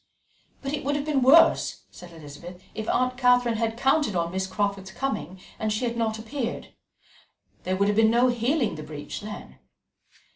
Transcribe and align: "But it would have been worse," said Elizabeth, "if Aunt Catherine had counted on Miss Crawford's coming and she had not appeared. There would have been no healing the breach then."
"But 0.63 0.73
it 0.73 0.83
would 0.83 0.95
have 0.95 1.05
been 1.05 1.21
worse," 1.21 1.81
said 1.91 2.11
Elizabeth, 2.11 2.59
"if 2.73 2.89
Aunt 2.89 3.17
Catherine 3.17 3.57
had 3.57 3.77
counted 3.77 4.15
on 4.15 4.31
Miss 4.31 4.47
Crawford's 4.47 4.89
coming 4.89 5.39
and 5.59 5.71
she 5.71 5.85
had 5.85 5.95
not 5.95 6.17
appeared. 6.17 6.73
There 7.65 7.75
would 7.77 7.87
have 7.87 7.97
been 7.97 8.09
no 8.09 8.29
healing 8.29 8.73
the 8.73 8.81
breach 8.81 9.21
then." 9.21 9.59